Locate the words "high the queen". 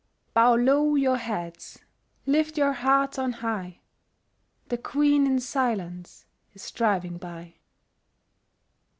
3.33-5.27